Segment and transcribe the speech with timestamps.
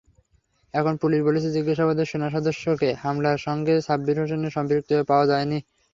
[0.73, 5.57] এখন পুলিশ বলছে, জিজ্ঞাসাবাদে সেনাসদস্যকে হামলার সঙ্গে সাব্বির হোসেনের সম্পৃক্ততা পাওয়া যায়নি।